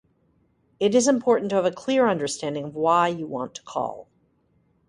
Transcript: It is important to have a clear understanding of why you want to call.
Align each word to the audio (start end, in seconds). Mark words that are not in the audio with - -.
It 0.79 0.95
is 0.95 1.07
important 1.07 1.51
to 1.51 1.57
have 1.57 1.65
a 1.65 1.69
clear 1.71 2.07
understanding 2.07 2.63
of 2.63 2.73
why 2.75 3.07
you 3.07 3.27
want 3.27 3.53
to 3.53 3.61
call. 3.61 4.09